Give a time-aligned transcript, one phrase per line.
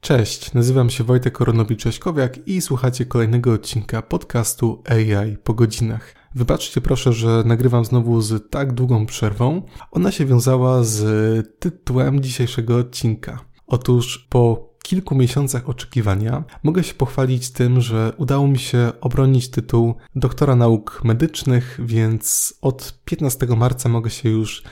[0.00, 6.14] Cześć, nazywam się Wojtek Koronowicz-Cześkowiak i słuchacie kolejnego odcinka podcastu AI po godzinach.
[6.34, 9.62] Wybaczcie proszę, że nagrywam znowu z tak długą przerwą.
[9.90, 13.44] Ona się wiązała z tytułem dzisiejszego odcinka.
[13.66, 19.94] Otóż po kilku miesiącach oczekiwania mogę się pochwalić tym, że udało mi się obronić tytuł
[20.14, 24.62] doktora nauk medycznych, więc od 15 marca mogę się już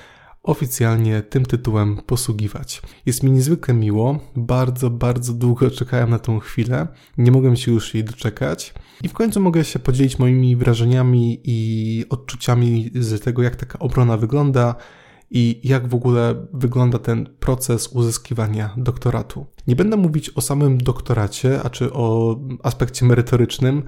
[0.49, 2.83] oficjalnie tym tytułem posługiwać.
[3.07, 6.87] Jest mi niezwykle miło, bardzo, bardzo długo czekałem na tą chwilę,
[7.19, 12.05] nie mogłem się już jej doczekać i w końcu mogę się podzielić moimi wrażeniami i
[12.11, 14.75] odczuciami z tego, jak taka obrona wygląda
[15.31, 19.47] i jak w ogóle wygląda ten proces uzyskiwania doktoratu.
[19.67, 23.83] Nie będę mówić o samym doktoracie, a czy o aspekcie merytorycznym,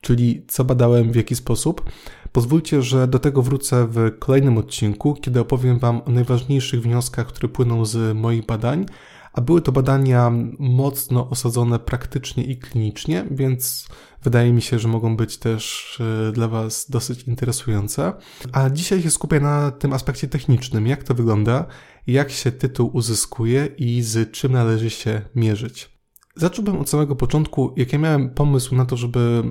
[0.00, 1.90] czyli co badałem, w jaki sposób.
[2.32, 7.48] Pozwólcie, że do tego wrócę w kolejnym odcinku, kiedy opowiem Wam o najważniejszych wnioskach, które
[7.48, 8.86] płyną z moich badań,
[9.32, 13.88] a były to badania mocno osadzone praktycznie i klinicznie, więc
[14.22, 15.98] wydaje mi się, że mogą być też
[16.28, 18.12] e, dla Was dosyć interesujące.
[18.52, 21.66] A dzisiaj się skupię na tym aspekcie technicznym, jak to wygląda,
[22.06, 25.99] jak się tytuł uzyskuje i z czym należy się mierzyć.
[26.36, 29.42] Zacząłbym od samego początku, jak ja miałem pomysł na to, żeby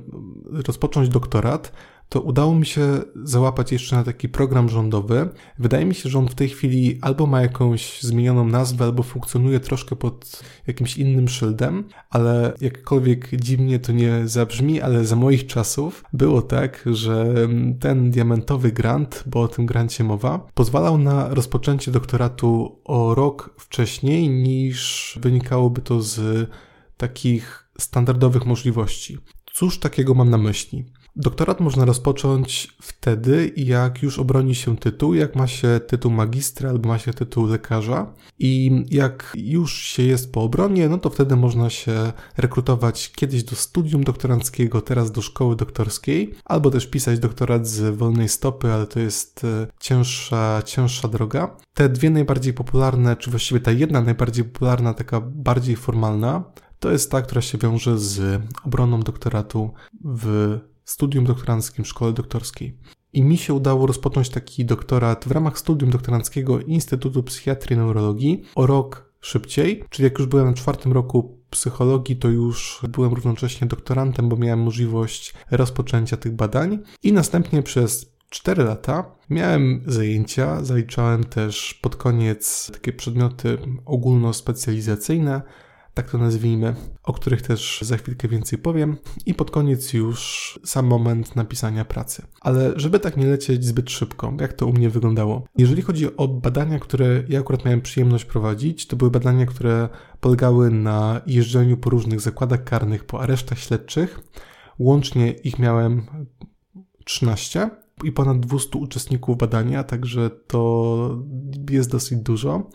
[0.68, 1.72] rozpocząć doktorat,
[2.10, 5.30] to udało mi się załapać jeszcze na taki program rządowy.
[5.60, 9.60] Wydaje mi się, że on w tej chwili albo ma jakąś zmienioną nazwę, albo funkcjonuje
[9.60, 16.04] troszkę pod jakimś innym szyldem, ale jakkolwiek dziwnie to nie zabrzmi, ale za moich czasów
[16.14, 17.34] było tak, że
[17.80, 24.30] ten diamentowy grant, bo o tym grancie mowa, pozwalał na rozpoczęcie doktoratu o rok wcześniej
[24.30, 26.50] niż wynikałoby to z
[27.00, 29.18] takich standardowych możliwości.
[29.54, 30.86] Cóż takiego mam na myśli?
[31.16, 36.90] Doktorat można rozpocząć wtedy, jak już obroni się tytuł, jak ma się tytuł magistra albo
[36.90, 41.70] ma się tytuł lekarza i jak już się jest po obronie, no to wtedy można
[41.70, 47.98] się rekrutować kiedyś do studium doktoranckiego, teraz do szkoły doktorskiej, albo też pisać doktorat z
[47.98, 51.58] wolnej stopy, ale to jest e, cięższa, cięższa droga.
[51.74, 56.44] Te dwie najbardziej popularne, czy właściwie ta jedna najbardziej popularna, taka bardziej formalna,
[56.80, 59.74] to jest ta, która się wiąże z obroną doktoratu
[60.04, 62.78] w studium doktoranckim szkole doktorskiej.
[63.14, 68.44] I mi się udało rozpocząć taki doktorat w ramach studium doktoranckiego Instytutu Psychiatrii i Neurologii
[68.56, 73.68] o rok szybciej, czyli jak już byłem na czwartym roku psychologii, to już byłem równocześnie
[73.68, 81.24] doktorantem, bo miałem możliwość rozpoczęcia tych badań i następnie przez 4 lata miałem zajęcia, zaliczałem
[81.24, 85.42] też pod koniec takie przedmioty ogólnospecjalizacyjne,
[86.00, 90.86] tak to nazwijmy, o których też za chwilkę więcej powiem i pod koniec już sam
[90.86, 92.24] moment napisania pracy.
[92.42, 95.44] Ale żeby tak nie lecieć zbyt szybko, jak to u mnie wyglądało?
[95.58, 99.90] Jeżeli chodzi o badania, które ja akurat miałem przyjemność prowadzić, to były badania, które
[100.20, 104.20] polegały na jeżdżeniu po różnych zakładach karnych, po aresztach śledczych.
[104.80, 106.02] Łącznie ich miałem
[107.06, 107.70] 13
[108.04, 111.24] i ponad 200 uczestników badania, także to
[111.70, 112.70] jest dosyć dużo.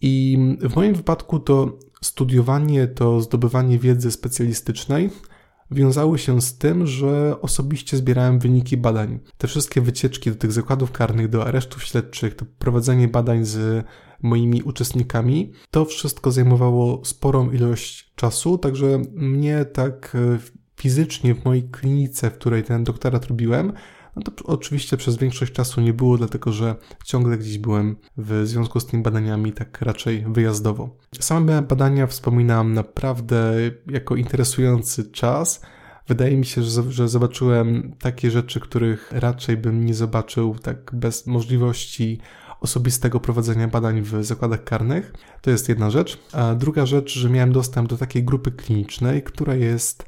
[0.00, 5.10] I w moim wypadku to studiowanie, to zdobywanie wiedzy specjalistycznej
[5.70, 9.18] wiązały się z tym, że osobiście zbierałem wyniki badań.
[9.38, 13.86] Te wszystkie wycieczki do tych zakładów karnych, do aresztów śledczych, to prowadzenie badań z
[14.22, 20.38] moimi uczestnikami, to wszystko zajmowało sporą ilość czasu, także mnie tak e,
[20.80, 23.72] fizycznie w mojej klinice, w której ten doktorat robiłem,
[24.16, 28.80] no to oczywiście przez większość czasu nie było, dlatego że ciągle gdzieś byłem w związku
[28.80, 30.96] z tymi badaniami tak raczej wyjazdowo.
[31.20, 33.54] Same badania wspominam naprawdę
[33.86, 35.60] jako interesujący czas.
[36.08, 42.20] Wydaje mi się, że, zobaczyłem takie rzeczy, których raczej bym nie zobaczył tak bez możliwości
[42.60, 45.12] osobistego prowadzenia badań w zakładach karnych.
[45.42, 46.18] To jest jedna rzecz.
[46.32, 50.06] A druga rzecz, że miałem dostęp do takiej grupy klinicznej, która jest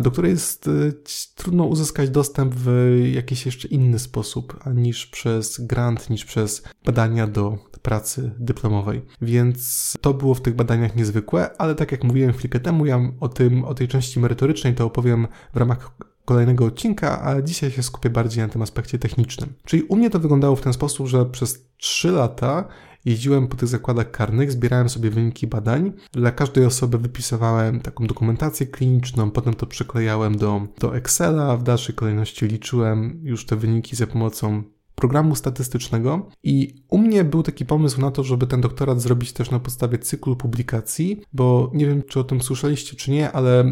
[0.00, 0.92] do której jest y,
[1.34, 7.58] trudno uzyskać dostęp w jakiś jeszcze inny sposób niż przez grant, niż przez badania do
[7.82, 9.02] pracy dyplomowej.
[9.22, 13.28] Więc to było w tych badaniach niezwykłe, ale tak jak mówiłem chwilkę temu, ja o
[13.28, 15.90] tym, o tej części merytorycznej to opowiem w ramach
[16.24, 19.52] kolejnego odcinka, a dzisiaj się skupię bardziej na tym aspekcie technicznym.
[19.64, 22.68] Czyli u mnie to wyglądało w ten sposób, że przez 3 lata
[23.06, 25.92] Jeździłem po tych zakładach karnych, zbierałem sobie wyniki badań.
[26.12, 31.94] Dla każdej osoby wypisywałem taką dokumentację kliniczną, potem to przyklejałem do, do Excela, w dalszej
[31.94, 34.62] kolejności liczyłem już te wyniki za pomocą
[34.96, 39.50] programu statystycznego i u mnie był taki pomysł na to, żeby ten doktorat zrobić też
[39.50, 43.64] na podstawie cyklu publikacji, bo nie wiem, czy o tym słyszeliście, czy nie, ale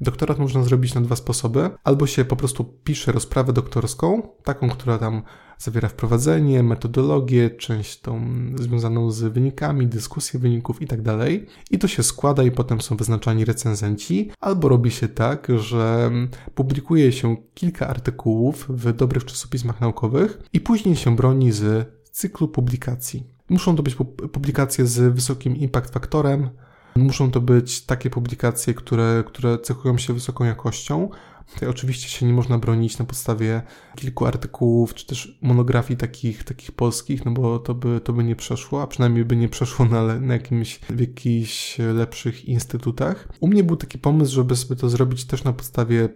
[0.00, 1.70] doktorat można zrobić na dwa sposoby.
[1.84, 5.22] Albo się po prostu pisze rozprawę doktorską, taką, która tam
[5.58, 8.20] zawiera wprowadzenie, metodologię, część tą
[8.54, 11.18] związaną z wynikami, dyskusję wyników itd.
[11.18, 11.30] Tak
[11.70, 16.10] I to się składa i potem są wyznaczani recenzenci, albo robi się tak, że
[16.54, 23.26] publikuje się kilka artykułów w dobrych czasopismach naukowych i później się broni z cyklu publikacji.
[23.48, 23.94] Muszą to być
[24.32, 26.50] publikacje z wysokim impact faktorem,
[26.96, 31.08] muszą to być takie publikacje, które, które cechują się wysoką jakością.
[31.54, 33.62] Tutaj oczywiście się nie można bronić na podstawie
[33.96, 38.36] kilku artykułów, czy też monografii takich, takich polskich, no bo to by, to by nie
[38.36, 43.28] przeszło, a przynajmniej by nie przeszło na, na jakimś, w jakichś lepszych instytutach.
[43.40, 46.08] U mnie był taki pomysł, żeby sobie to zrobić też na podstawie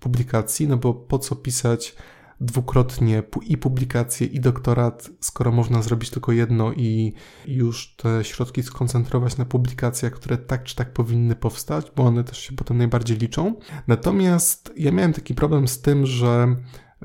[0.00, 1.94] publikacji, no bo po co pisać
[2.44, 7.12] dwukrotnie i publikację, i doktorat, skoro można zrobić tylko jedno i
[7.46, 12.38] już te środki skoncentrować na publikacjach, które tak czy tak powinny powstać, bo one też
[12.38, 13.54] się potem najbardziej liczą.
[13.86, 16.56] Natomiast ja miałem taki problem z tym, że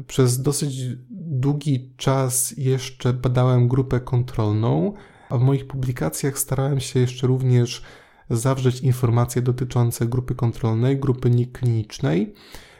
[0.07, 4.93] przez dosyć długi czas jeszcze badałem grupę kontrolną,
[5.29, 7.83] a w moich publikacjach starałem się jeszcze również
[8.29, 12.33] zawrzeć informacje dotyczące grupy kontrolnej, grupy nieklinicznej.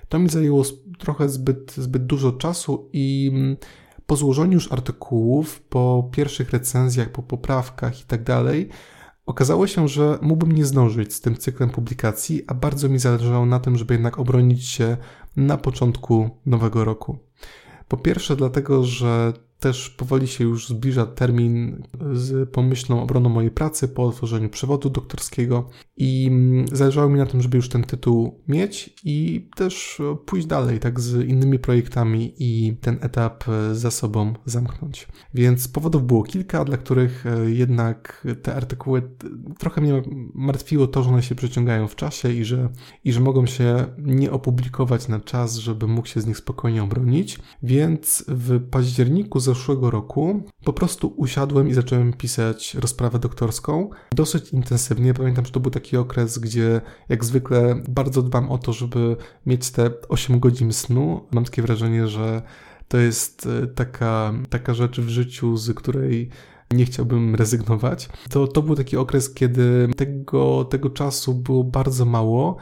[0.10, 0.64] To mi zajęło
[1.00, 3.58] trochę zbyt, zbyt dużo czasu i mm,
[4.06, 8.70] po złożeniu już artykułów, po pierwszych recenzjach, po poprawkach i tak dalej,
[9.26, 13.60] okazało się, że mógłbym nie zdążyć z tym cyklem publikacji, a bardzo mi zależało na
[13.60, 14.98] tym, żeby jednak obronić się
[15.36, 17.18] na początku nowego roku.
[17.88, 21.84] Po pierwsze, dlatego, że też powoli się już zbliża termin
[22.14, 27.42] z pomyślną obroną mojej pracy po otworzeniu przewodu doktorskiego i mm, zależało mi na tym,
[27.42, 32.98] żeby już ten tytuł mieć i też pójść dalej, tak z innymi projektami i ten
[33.02, 35.08] etap za sobą zamknąć.
[35.34, 39.02] Więc powodów było kilka, dla których e, jednak te artykuły
[39.60, 40.02] trochę mnie
[40.34, 42.70] martwiło to, że one się przeciągają w czasie i że,
[43.04, 47.40] i że mogą się nie opublikować na czas, żeby mógł się z nich spokojnie obronić.
[47.64, 55.14] Więc w październiku zeszłego roku po prostu usiadłem i zacząłem pisać rozprawę doktorską dosyć intensywnie.
[55.14, 59.16] Pamiętam, że to był taki okres, gdzie jak zwykle bardzo dbam o to, żeby
[59.46, 61.28] mieć te 8 godzin snu.
[61.32, 62.42] Mam takie wrażenie, że
[62.88, 66.30] to jest e, taka, taka rzecz w życiu, z której
[66.72, 68.10] nie chciałbym rezygnować.
[68.30, 72.58] To, to był taki okres, kiedy tego, tego czasu było bardzo mało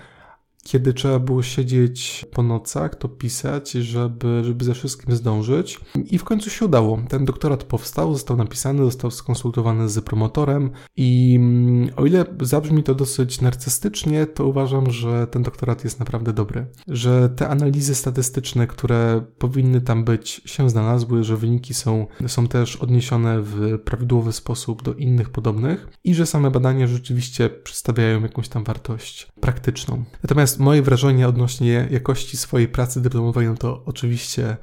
[0.67, 5.79] kiedy trzeba było siedzieć po nocach, to pisać, żeby, żeby ze wszystkim zdążyć.
[6.05, 6.99] I w końcu się udało.
[7.09, 12.95] Ten doktorat powstał, został napisany, został skonsultowany z promotorem i mm, o ile zabrzmi to
[12.95, 16.65] dosyć narcystycznie, to uważam, że ten doktorat jest naprawdę dobry.
[16.87, 22.75] Że te analizy statystyczne, które powinny tam być, się znalazły, że wyniki są, są też
[22.75, 28.63] odniesione w prawidłowy sposób do innych podobnych i że same badania rzeczywiście przedstawiają jakąś tam
[28.63, 30.03] wartość praktyczną.
[30.23, 34.57] Natomiast moje wrażenie odnośnie jakości swojej pracy dyplomowej, no to oczywiście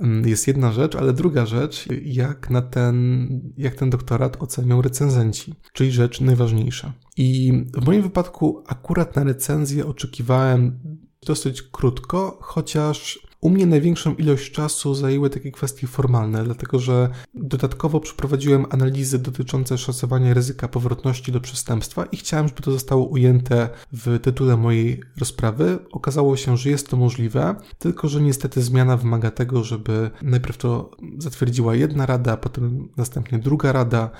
[0.00, 5.54] mm, jest jedna rzecz, ale druga rzecz, jak na ten, jak ten doktorat ocenią recenzenci,
[5.72, 6.92] czyli rzecz najważniejsza.
[7.16, 10.78] I w moim wypadku akurat na recenzję oczekiwałem
[11.26, 18.00] dosyć krótko, chociaż u mnie największą ilość czasu zajęły takie kwestie formalne, dlatego że dodatkowo
[18.00, 24.18] przeprowadziłem analizy dotyczące szacowania ryzyka powrotności do przestępstwa i chciałem, żeby to zostało ujęte w
[24.22, 25.78] tytule mojej rozprawy.
[25.92, 30.90] Okazało się, że jest to możliwe, tylko że niestety zmiana wymaga tego, żeby najpierw to
[31.18, 34.10] zatwierdziła jedna rada, potem następnie druga rada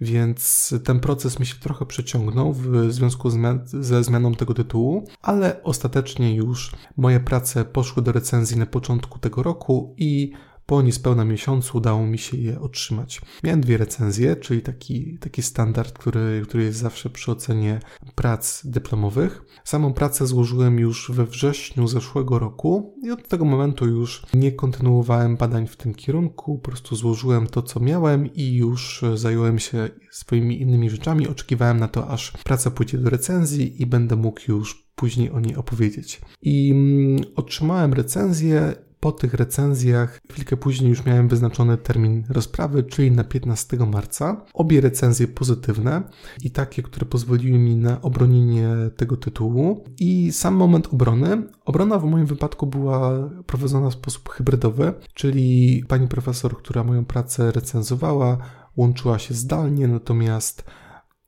[0.00, 3.30] więc ten proces mi się trochę przeciągnął w związku
[3.64, 9.42] ze zmianą tego tytułu, ale ostatecznie już moje prace poszły do recenzji na początku tego
[9.42, 10.32] roku i
[10.70, 13.20] po niespełna miesiącu udało mi się je otrzymać.
[13.44, 17.80] Miałem dwie recenzje, czyli taki, taki standard, który, który jest zawsze przy ocenie
[18.14, 19.44] prac dyplomowych.
[19.64, 25.36] Samą pracę złożyłem już we wrześniu zeszłego roku i od tego momentu już nie kontynuowałem
[25.36, 30.60] badań w tym kierunku, po prostu złożyłem to, co miałem i już zająłem się swoimi
[30.60, 31.28] innymi rzeczami.
[31.28, 35.56] Oczekiwałem na to, aż praca pójdzie do recenzji i będę mógł już później o niej
[35.56, 36.20] opowiedzieć.
[36.42, 43.10] I mm, otrzymałem recenzję po tych recenzjach, chwilkę później już miałem wyznaczony termin rozprawy, czyli
[43.10, 44.44] na 15 marca.
[44.54, 46.02] Obie recenzje pozytywne
[46.42, 49.84] i takie, które pozwoliły mi na obronienie tego tytułu.
[49.98, 51.42] I sam moment obrony.
[51.64, 57.52] Obrona w moim wypadku była prowadzona w sposób hybrydowy, czyli pani profesor, która moją pracę
[57.52, 58.38] recenzowała,
[58.76, 60.64] łączyła się zdalnie, natomiast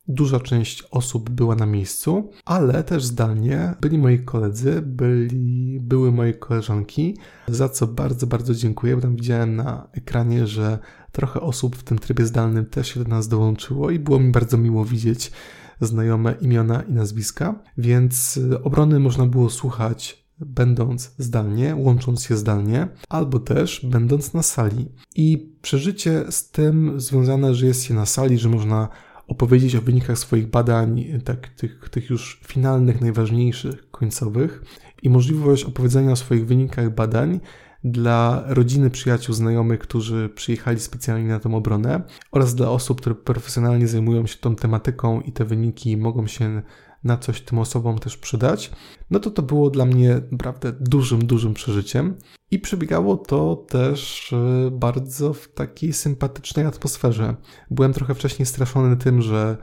[0.09, 6.35] Duża część osób była na miejscu, ale też zdalnie byli moi koledzy, byli, były moje
[6.35, 7.17] koleżanki,
[7.49, 10.79] za co bardzo, bardzo dziękuję, bo tam widziałem na ekranie, że
[11.13, 14.59] trochę osób w tym trybie zdalnym też się do nas dołączyło i było mi bardzo
[14.59, 15.33] miło widzieć
[15.81, 23.41] znajome imiona i nazwiska, więc obrony można było słuchać będąc zdalnie, łącząc się zdalnie, albo
[23.41, 24.89] też będąc na sali.
[25.17, 28.89] I przeżycie z tym związane, że jest się na sali, że można
[29.27, 34.63] opowiedzieć o wynikach swoich badań, tak, tych, tych już finalnych, najważniejszych, końcowych,
[35.03, 37.41] i możliwość opowiedzenia o swoich wynikach badań
[37.85, 43.89] dla rodziny, przyjaciół, znajomych, którzy przyjechali specjalnie na tę obronę oraz dla osób, które profesjonalnie
[43.89, 46.63] zajmują się tą tematyką i te wyniki mogą się
[47.05, 48.71] na coś tym osobom też przydać,
[49.11, 52.17] no to to było dla mnie naprawdę dużym, dużym przeżyciem.
[52.51, 57.37] I przebiegało to też e, bardzo w takiej sympatycznej atmosferze.
[57.71, 59.57] Byłem trochę wcześniej straszony tym, że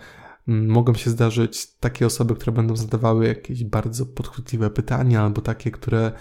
[0.48, 5.72] mm, mogą się zdarzyć takie osoby, które będą zadawały jakieś bardzo podchwytliwe pytania, albo takie,
[5.72, 6.12] które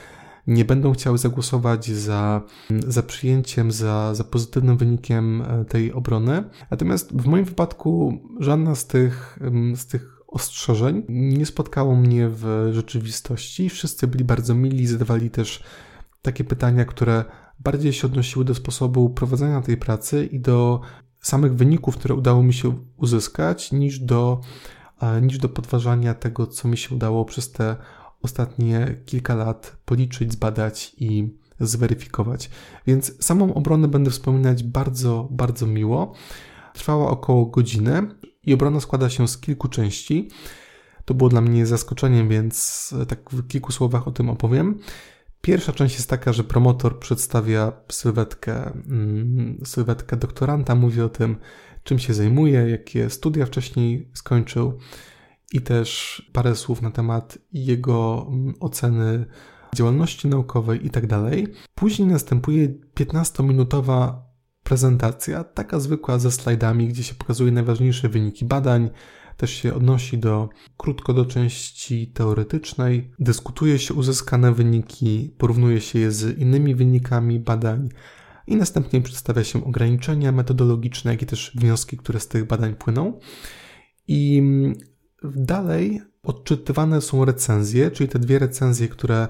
[0.47, 6.45] nie będą chciały zagłosować za, mm, za przyjęciem, za, za pozytywnym wynikiem e, tej obrony.
[6.71, 12.71] Natomiast w moim wypadku żadna z tych, mm, z tych ostrzeżeń nie spotkało mnie w
[12.73, 13.69] rzeczywistości.
[13.69, 15.63] Wszyscy byli bardzo mili, zadawali też
[16.23, 17.25] takie pytania, które
[17.59, 20.81] bardziej się odnosiły do sposobu prowadzenia tej pracy i do
[21.21, 24.41] samych wyników, które udało mi się uzyskać, niż do,
[25.01, 27.77] e, niż do podważania tego, co mi się udało przez te
[28.23, 32.51] ostatnie kilka lat policzyć, zbadać i zweryfikować.
[32.87, 36.15] Więc samą obronę będę wspominać bardzo, bardzo miło.
[36.79, 38.09] Trwała około godziny
[38.47, 40.29] i obrona składa się z kilku części.
[41.05, 44.79] To było dla mnie zaskoczeniem, więc tak w kilku słowach o tym opowiem.
[45.41, 51.37] Pierwsza część jest taka, że promotor przedstawia sylwetkę, mm, sylwetkę doktoranta, mówi o tym,
[51.83, 54.79] czym się zajmuje, jakie studia wcześniej skończył
[55.53, 59.25] i też parę słów na temat jego mm, oceny
[59.75, 61.05] działalności naukowej i tak.
[61.75, 64.28] Później następuje 15-minutowa
[64.69, 68.91] prezentacja, taka zwykła ze slajdami, gdzie się pokazuje najważniejsze wyniki badań,
[69.37, 76.11] też się odnosi do krótko do części teoretycznej, dyskutuje się uzyskane wyniki, porównuje się je
[76.13, 77.89] z innymi wynikami badań
[78.47, 83.19] i następnie przedstawia się ograniczenia metodologiczne, jak i też wnioski, które z tych badań płyną.
[84.09, 84.43] I
[85.25, 89.29] dalej odczytywane są recenzje, czyli te dwie recenzje, które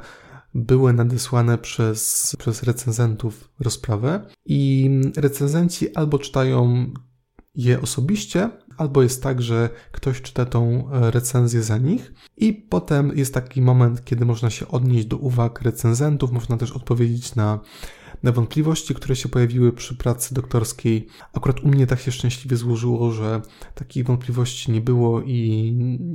[0.54, 6.86] były nadesłane przez, przez recenzentów rozprawę i recenzenci albo czytają
[7.54, 13.34] je osobiście, albo jest tak, że ktoś czyta tą recenzję za nich i potem jest
[13.34, 17.60] taki moment, kiedy można się odnieść do uwag recenzentów, można też odpowiedzieć na
[18.22, 21.06] na wątpliwości, które się pojawiły przy pracy doktorskiej.
[21.32, 23.42] Akurat u mnie tak się szczęśliwie złożyło, że
[23.74, 25.38] takich wątpliwości nie było i,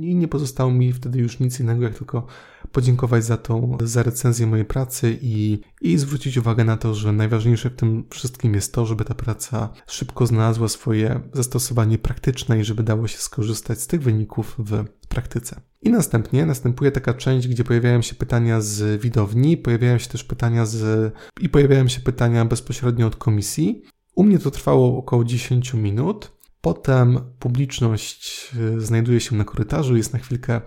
[0.00, 2.26] i nie pozostało mi wtedy już nic innego, jak tylko
[2.74, 7.70] podziękować za tą, za recenzję mojej pracy i, i zwrócić uwagę na to, że najważniejsze
[7.70, 12.82] w tym wszystkim jest to, żeby ta praca szybko znalazła swoje zastosowanie praktyczne i żeby
[12.82, 15.60] dało się skorzystać z tych wyników w praktyce.
[15.82, 20.66] I następnie następuje taka część, gdzie pojawiają się pytania z widowni, pojawiają się też pytania
[20.66, 23.82] z i pojawiają się pytania bezpośrednio od komisji.
[24.14, 26.32] U mnie to trwało około 10 minut.
[26.60, 30.60] Potem publiczność e, znajduje się na korytarzu, jest na chwilkę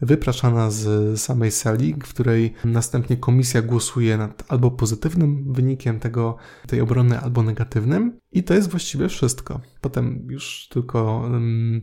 [0.00, 6.36] wypraszana z samej sali, w której następnie komisja głosuje nad albo pozytywnym wynikiem tego,
[6.66, 8.18] tej obrony, albo negatywnym.
[8.32, 9.60] I to jest właściwie wszystko.
[9.80, 11.82] Potem już tylko um,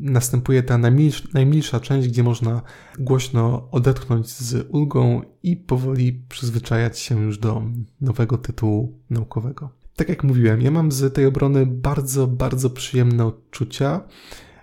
[0.00, 2.62] następuje ta najmilsza, najmilsza część, gdzie można
[2.98, 7.62] głośno odetchnąć z ulgą i powoli przyzwyczajać się już do
[8.00, 9.70] nowego tytułu naukowego.
[9.96, 14.00] Tak jak mówiłem, ja mam z tej obrony bardzo, bardzo przyjemne odczucia.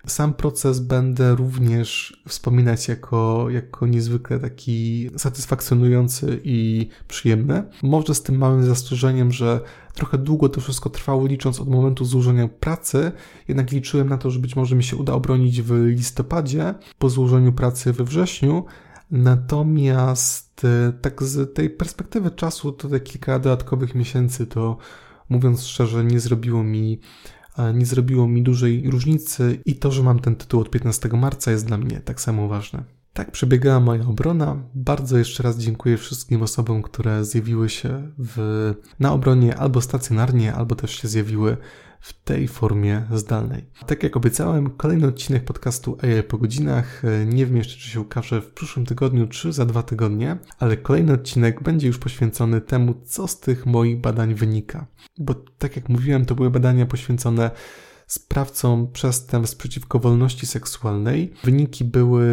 [0.08, 7.63] Sam proces będę również wspominać jako, jako niezwykle taki satysfakcjonujący i przyjemny.
[7.84, 9.62] Może z tym małym zastrzeżeniem, że
[9.94, 13.12] trochę długo to wszystko trwało, licząc od momentu złożenia pracy,
[13.48, 17.53] jednak liczyłem na to, że być może mi się uda obronić w listopadzie, po złożeniu
[17.53, 18.65] pracy we wrześniu.
[19.12, 24.77] Natomiast e, tak z tej perspektywy czasu, to te kilka dodatkowych miesięcy, to
[25.29, 27.00] mówiąc szczerze, nie zrobiło mi
[27.74, 31.66] nie zrobiło mi dużej różnicy i to, że mam ten tytuł od 15 marca jest
[31.66, 32.99] dla mnie tak samo ważne.
[33.20, 34.64] Tak przebiegała moja obrona.
[34.76, 40.76] Bardzo jeszcze raz dziękuję wszystkim osobom, które zjawiły się w, na obronie albo stacjonarnie, albo
[40.76, 41.58] też się zjawiły
[42.00, 43.66] w tej formie zdalnej.
[43.88, 47.02] Tak jak obiecałem, kolejny odcinek podcastu AI po godzinach.
[47.26, 51.14] Nie wiem jeszcze, czy się ukaże w przyszłym tygodniu, czy za dwa tygodnie, ale kolejny
[51.14, 54.86] odcinek będzie już poświęcony temu, co z tych moich badań wynika.
[55.18, 57.52] Bo tak jak mówiłem, to były badania poświęcone
[58.10, 61.34] sprawcą przestępstw przeciwko wolności seksualnej.
[61.44, 62.25] Wyniki były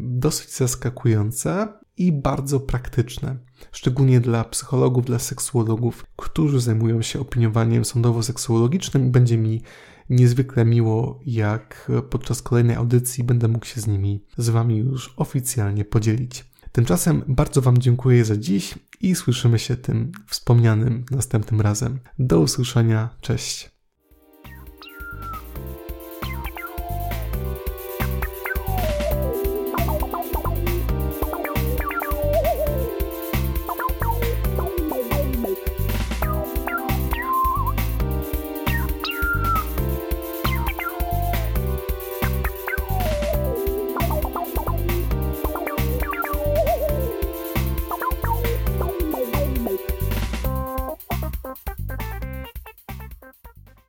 [0.00, 3.36] dosyć zaskakujące i bardzo praktyczne,
[3.72, 9.10] szczególnie dla psychologów, dla seksuologów, którzy zajmują się opiniowaniem sądowo-seksuologicznym.
[9.10, 9.62] Będzie mi
[10.10, 15.84] niezwykle miło, jak podczas kolejnej audycji będę mógł się z nimi z Wami już oficjalnie
[15.84, 16.44] podzielić.
[16.72, 21.98] Tymczasem bardzo Wam dziękuję za dziś i słyszymy się tym wspomnianym następnym razem.
[22.18, 23.73] Do usłyszenia, cześć.